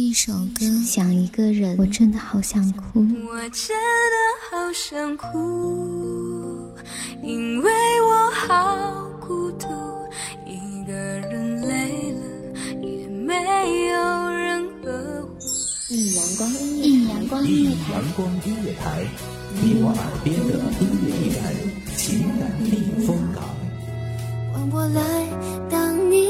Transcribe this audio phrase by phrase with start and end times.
[0.00, 3.06] 一首歌，想一个人，我真的好想哭。
[3.28, 4.16] 我真的
[4.50, 6.72] 好想哭，
[7.22, 9.68] 因为我好孤独，
[10.46, 12.22] 一个人累了
[12.80, 13.34] 也没
[13.88, 15.36] 有人呵护。
[15.90, 19.06] 一阳光一阳光音乐台，阳光音乐台，
[19.52, 21.42] 你我耳边的音乐驿站，
[21.98, 22.70] 情感避
[23.06, 23.44] 风港。
[24.50, 25.28] 换我来
[25.68, 26.29] 当你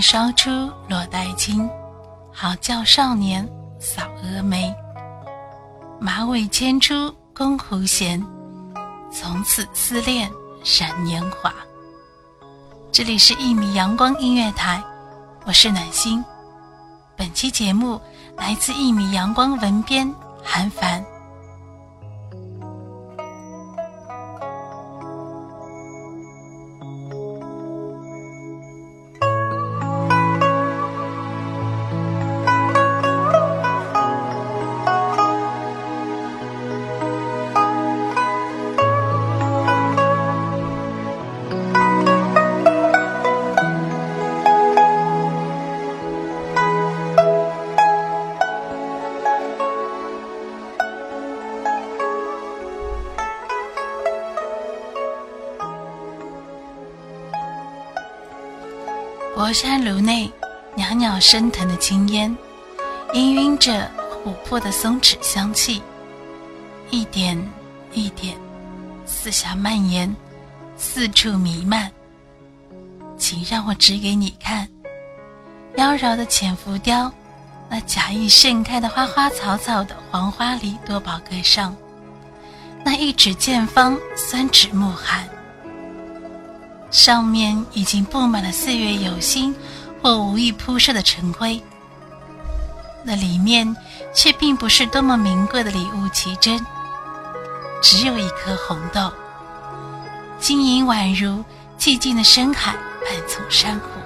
[0.00, 0.50] 烧出
[0.88, 1.68] 落带金，
[2.32, 3.46] 好叫少年
[3.78, 4.74] 扫蛾眉。
[6.00, 8.24] 马尾牵出宫弧弦，
[9.10, 10.30] 从此思恋
[10.62, 11.52] 闪年华。
[12.92, 14.82] 这里是一米阳光音乐台，
[15.44, 16.24] 我是暖心。
[17.16, 18.00] 本期节目
[18.36, 21.04] 来自一米阳光文编韩凡。
[59.46, 60.28] 博山炉内，
[60.74, 62.36] 袅袅升腾的青烟，
[63.12, 63.88] 氤氲着
[64.24, 65.80] 琥珀的松脂香气，
[66.90, 67.40] 一点
[67.92, 68.36] 一点，
[69.04, 70.12] 四下蔓延，
[70.76, 71.88] 四处弥漫。
[73.16, 74.68] 请让我指给你看，
[75.76, 77.08] 妖娆的浅浮雕，
[77.70, 81.72] 那假意盛开的花花草草的黄花梨多宝格上，
[82.84, 85.24] 那一指见方，三指目寒。
[86.90, 89.54] 上面已经布满了四月有心
[90.02, 91.62] 或无意铺设的尘灰，
[93.04, 93.76] 那里面
[94.14, 96.58] 却并不是多么名贵的礼物奇珍，
[97.82, 99.12] 只有一颗红豆，
[100.38, 101.44] 晶莹宛如
[101.78, 104.05] 寂静的深海半丛珊瑚。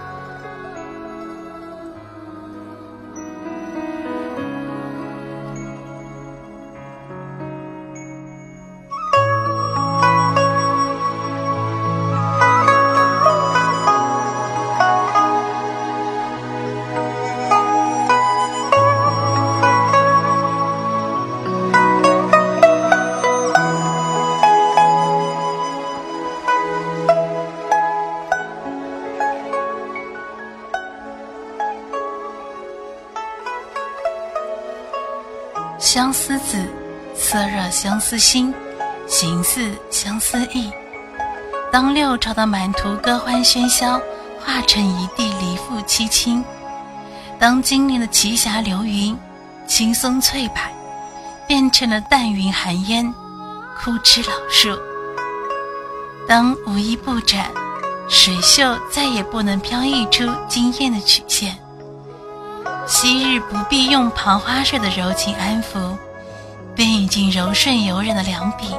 [38.10, 38.52] 热相思心，
[39.06, 40.72] 形似相思意。
[41.70, 44.00] 当六朝的满途歌欢喧嚣
[44.40, 46.44] 化成一地离妇凄清，
[47.38, 49.16] 当金陵的奇霞流云、
[49.68, 50.56] 青松翠柏
[51.46, 53.14] 变成了淡云寒烟、
[53.80, 54.76] 枯枝老树，
[56.26, 57.46] 当舞衣不展，
[58.08, 61.56] 水袖再也不能飘逸出惊艳的曲线。
[62.88, 65.96] 昔日不必用旁花式的柔情安抚，
[66.80, 68.74] 便已经柔顺柔韧的两笔，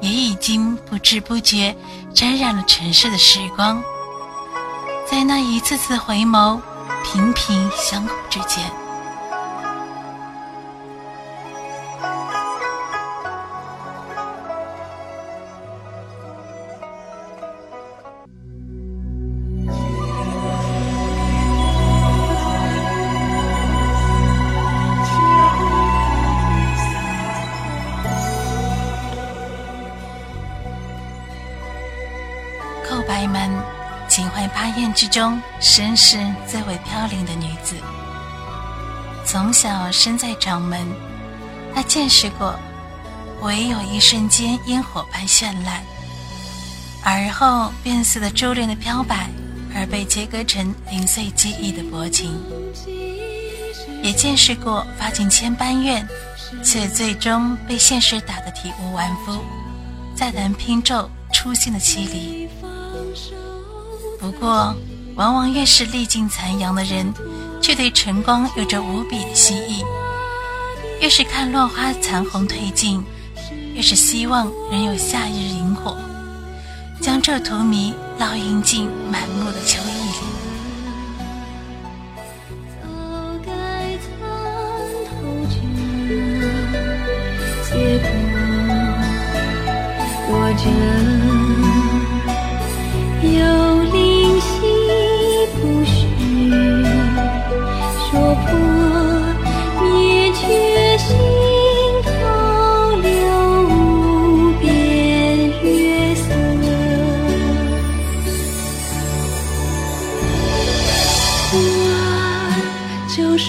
[0.00, 1.74] 也已经不知不觉
[2.14, 3.82] 沾染了尘世的时光，
[5.04, 6.60] 在那一次次回眸、
[7.02, 8.83] 频频相顾之间。
[33.06, 33.50] 白门，
[34.08, 37.76] 秦淮八艳之中，身世最为飘零的女子，
[39.24, 40.86] 从小身在掌门，
[41.74, 42.54] 她见识过
[43.42, 45.82] 唯有一瞬间烟火般绚烂，
[47.02, 49.28] 而后便随了周恋的飘摆
[49.74, 52.32] 而被切割成零碎记忆的薄情，
[54.02, 56.06] 也见识过发尽千般怨，
[56.62, 59.42] 却最终被现实打得体无完肤，
[60.14, 62.48] 再难拼凑初心的凄离。
[64.24, 64.74] 不过，
[65.16, 67.12] 往往越是历尽残阳的人，
[67.60, 69.84] 却对晨光有着无比的希冀；
[70.98, 73.04] 越是看落花残红褪尽，
[73.74, 75.94] 越是希望仍有夏日萤火，
[77.02, 80.16] 将这荼蘼烙印进满目的秋意里。
[82.80, 82.88] 早
[83.44, 83.52] 该
[83.98, 84.08] 参
[85.04, 85.12] 透
[85.50, 85.60] 卷，
[87.68, 88.08] 结果
[90.30, 90.64] 落着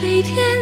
[0.06, 0.55] 每天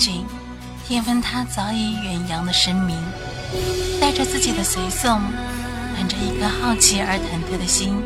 [0.00, 0.24] 发的将军，
[0.88, 2.96] 天分他早已远扬的声名，
[4.00, 5.20] 带着自己的随从，
[5.94, 8.02] 本着一颗好奇而忐忑的心，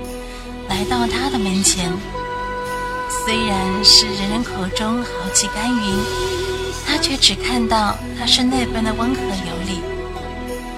[0.68, 1.92] 来到他的门前。
[3.24, 5.94] 虽然是人人口中豪气干云，
[6.86, 9.80] 他却只看到他是那般的温和有礼，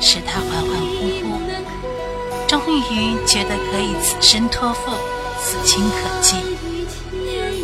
[0.01, 4.93] 使他恍恍惚惚，终于觉得可以此生托付，
[5.43, 6.37] 此情可寄。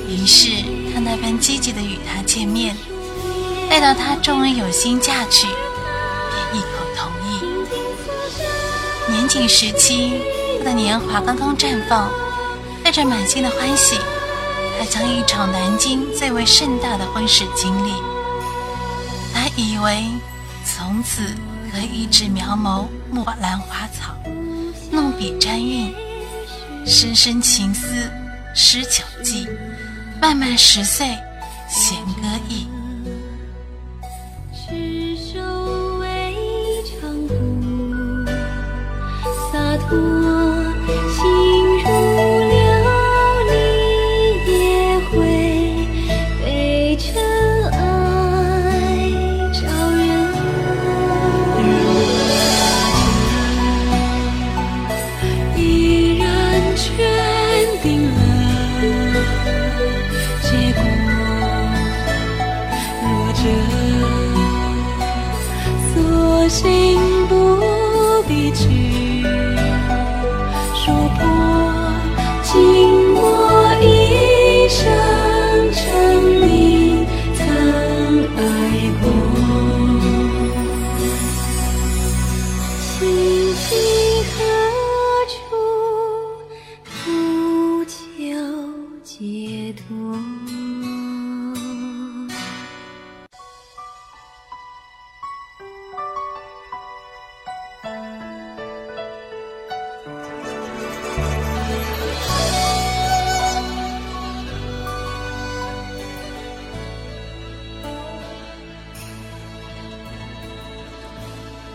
[0.08, 0.50] 于是
[0.92, 2.76] 他那般积极的与他见面，
[3.72, 7.40] 待到他终于有心嫁去，便一口同意。
[9.10, 10.20] 年仅时期，
[10.58, 12.10] 他的年华刚刚绽放，
[12.84, 13.96] 带着满心的欢喜，
[14.78, 17.94] 他将一场南京最为盛大的婚事经历。
[19.32, 20.04] 他以为
[20.66, 21.34] 从此
[21.72, 24.14] 可以一直描摹木兰花草，
[24.90, 25.94] 弄笔沾韵，
[26.84, 28.12] 深深情思
[28.54, 29.48] 诗酒记，
[30.20, 31.06] 漫漫十岁
[31.70, 32.66] 弦歌意。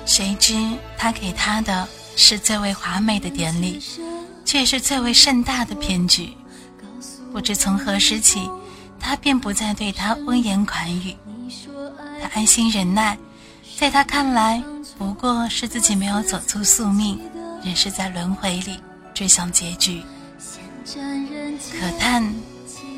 [0.07, 0.55] 谁知
[0.97, 3.79] 他给他的是最为华美的典礼，
[4.45, 6.33] 却是最为盛大的骗局。
[7.31, 8.49] 不知从何时起，
[8.99, 11.15] 他便不再对他温言款语。
[12.21, 13.17] 他安心忍耐，
[13.77, 14.63] 在他看来，
[14.97, 17.19] 不过是自己没有走出宿命，
[17.61, 18.79] 仍是在轮回里
[19.13, 20.01] 追向结局。
[20.85, 22.33] 可叹，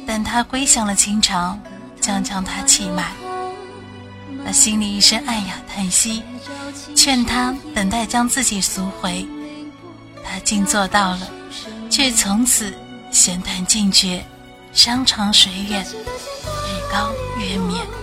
[0.05, 1.57] 等他归降了清朝，
[1.99, 3.11] 将将他气卖。
[4.45, 6.23] 他心里一声暗哑叹息，
[6.95, 9.27] 劝他等待将自己赎回。
[10.23, 11.29] 他竟做到了，
[11.89, 12.73] 却从此
[13.11, 14.25] 闲谈尽绝，
[14.73, 17.98] 山长水远，日高月明。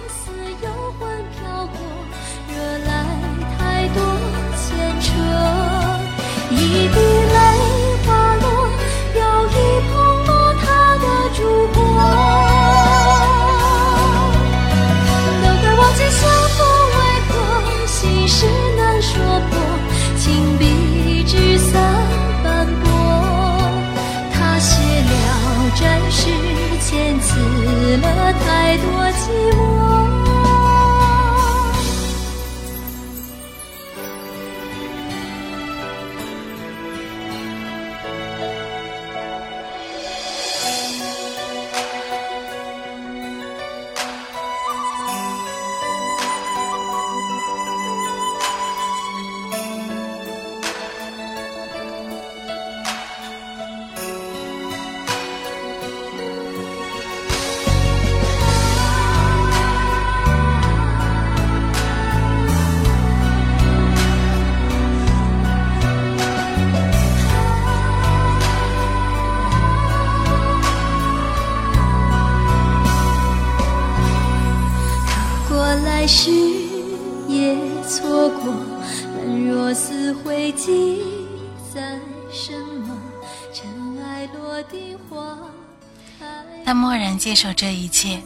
[86.67, 88.21] 他默然接受这一切，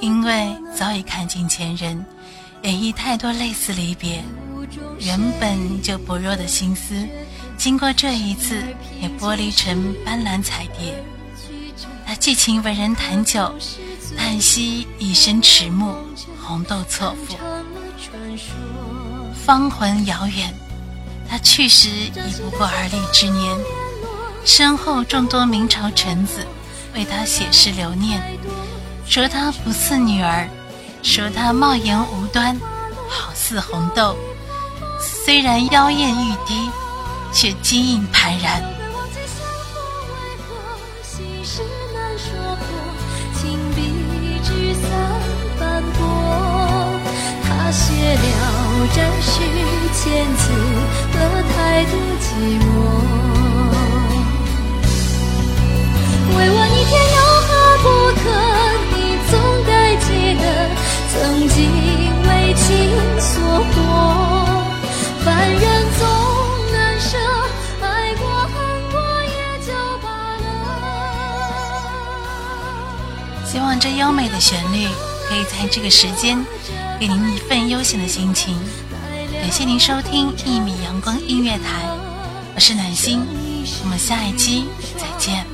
[0.00, 2.02] 因为早已看尽前人，
[2.62, 4.24] 演绎太多类似离别。
[4.98, 7.06] 原本就薄弱的心思，
[7.58, 8.64] 经过这一次，
[9.02, 11.04] 也剥离成斑斓彩蝶。
[12.06, 13.54] 他寄情为人谈酒，
[14.16, 15.94] 叹息一生迟暮，
[16.42, 17.36] 红豆错付，
[19.44, 20.54] 芳魂遥远。
[21.28, 23.54] 他去时已不过而立之年，
[24.46, 26.46] 身后众多明朝臣子
[26.94, 28.22] 为他写诗留念，
[29.06, 30.48] 说他不似女儿，
[31.02, 32.58] 说他貌颜无端，
[33.08, 34.16] 好似红豆。
[35.00, 36.70] 虽然妖艳欲滴，
[37.32, 38.62] 却晶莹盘然。
[47.42, 49.32] 他写了战续
[49.92, 50.36] 千
[74.34, 74.88] 的旋律
[75.28, 76.44] 可以在这个时间
[76.98, 78.56] 给您一份悠闲的心情。
[79.40, 81.86] 感谢您收听一米阳光音乐台，
[82.52, 83.24] 我是暖心，
[83.84, 84.64] 我们下一期
[84.98, 85.53] 再见。